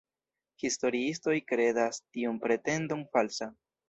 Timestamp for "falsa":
3.13-3.49